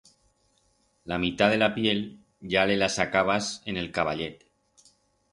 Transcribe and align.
La 1.11 1.17
mitat 1.23 1.51
de 1.55 1.59
la 1.59 1.67
piel 1.75 2.01
ya 2.53 2.63
le 2.71 2.77
la 2.83 2.87
sacabas 2.95 3.51
en 3.73 3.77
el 3.83 3.91
caballet. 3.99 4.43